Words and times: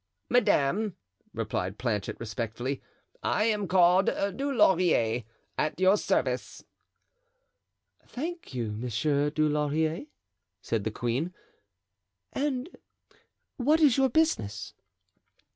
"Madame," 0.29 0.95
replied 1.31 1.77
Planchet, 1.77 2.17
respectfully, 2.19 2.81
"I 3.21 3.43
am 3.43 3.67
called 3.67 4.07
Dulaurier, 4.07 5.25
at 5.59 5.79
your 5.79 5.95
service." 5.95 6.63
"Thank 8.07 8.51
you, 8.55 8.71
Monsieur 8.71 9.29
Dulaurier," 9.29 10.07
said 10.59 10.85
the 10.85 10.89
queen; 10.89 11.35
"and 12.33 12.69
what 13.57 13.79
is 13.79 13.95
your 13.97 14.09
business?" 14.09 14.73